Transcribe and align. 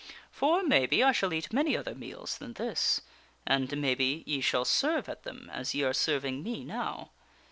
For 0.31 0.63
maybe, 0.63 1.03
I 1.03 1.11
shall 1.11 1.31
eat 1.31 1.53
many 1.53 1.77
other 1.77 1.93
meals 1.93 2.39
than 2.39 2.53
this. 2.53 3.01
And, 3.45 3.77
maybe, 3.79 4.23
ye 4.25 4.41
shall 4.41 4.65
serve 4.65 5.07
at 5.07 5.21
them 5.21 5.47
as 5.53 5.75
ye 5.75 5.83
are 5.83 5.93
serving 5.93 6.41
me 6.41 6.63
now." 6.65 7.11